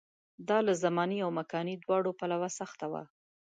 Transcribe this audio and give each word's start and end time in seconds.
دا 0.47 0.57
له 0.67 0.73
زماني 0.83 1.17
او 1.25 1.29
مکاني 1.39 1.75
دواړو 1.83 2.11
پلوه 2.19 2.49
سخته 2.59 2.85
وه. 2.91 3.03